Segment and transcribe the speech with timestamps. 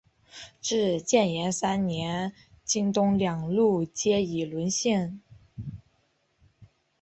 [0.59, 5.21] 至建炎三年京东两路皆已沦陷。